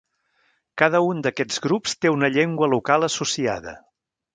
Cada 0.83 1.01
un 1.09 1.21
d'aquests 1.27 1.63
grups 1.67 1.95
té 2.01 2.15
una 2.17 2.33
llengua 2.39 2.75
local 2.77 3.13
associada. 3.13 3.81